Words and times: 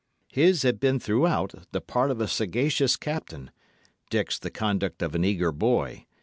His 0.31 0.63
had 0.63 0.79
been 0.79 0.99
throughout 0.99 1.53
the 1.71 1.79
part 1.79 2.09
of 2.09 2.19
a 2.19 2.27
sagacious 2.27 2.95
captain; 2.95 3.51
Dick's 4.09 4.39
the 4.39 4.49
conduct 4.49 5.03
of 5.03 5.13
an 5.13 5.23
eager 5.23 5.51
boy. 5.51 6.07